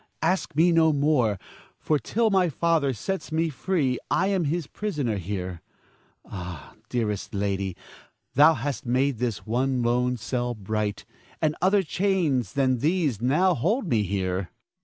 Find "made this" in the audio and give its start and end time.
8.83-9.43